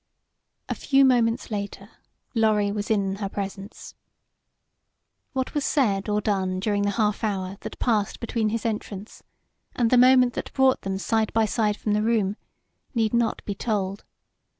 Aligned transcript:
A 0.67 0.73
few 0.73 1.05
moments 1.05 1.51
later 1.51 1.91
Lorry 2.33 2.71
was 2.71 2.89
in 2.89 3.17
her 3.17 3.29
presence. 3.29 3.93
What 5.33 5.53
was 5.53 5.63
said 5.63 6.09
or 6.09 6.21
done 6.21 6.59
during 6.59 6.81
the 6.81 6.89
half 6.89 7.23
hour 7.23 7.57
that 7.61 7.77
passed 7.77 8.19
between 8.19 8.49
his 8.49 8.65
entrance 8.65 9.21
and 9.75 9.91
the 9.91 9.99
moment 9.99 10.33
that 10.33 10.53
brought 10.53 10.81
them 10.81 10.97
side 10.97 11.31
by 11.33 11.45
side 11.45 11.77
from 11.77 11.93
the 11.93 12.01
room 12.01 12.35
need 12.95 13.13
not 13.13 13.45
be 13.45 13.53
told. 13.53 14.03